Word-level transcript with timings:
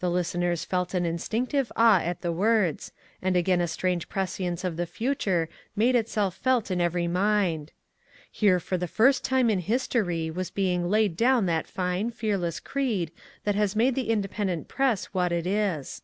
The 0.00 0.10
listeners 0.10 0.64
felt 0.64 0.94
an 0.94 1.04
instinctive 1.04 1.70
awe 1.76 1.98
at 2.00 2.22
the 2.22 2.32
words, 2.32 2.92
and 3.20 3.36
again 3.36 3.60
a 3.60 3.68
strange 3.68 4.08
prescience 4.08 4.64
of 4.64 4.78
the 4.78 4.86
future 4.86 5.50
made 5.76 5.94
itself 5.94 6.34
felt 6.34 6.70
in 6.70 6.80
every 6.80 7.06
mind. 7.06 7.70
Here 8.32 8.58
for 8.58 8.78
the 8.78 8.88
first 8.88 9.22
time 9.22 9.50
in 9.50 9.58
history 9.58 10.30
was 10.30 10.50
being 10.50 10.88
laid 10.88 11.14
down 11.14 11.44
that 11.44 11.66
fine, 11.66 12.08
fearless 12.10 12.58
creed 12.58 13.12
that 13.44 13.54
has 13.54 13.76
made 13.76 13.94
the 13.96 14.08
independent 14.08 14.66
press 14.66 15.12
what 15.12 15.30
it 15.30 15.46
is. 15.46 16.00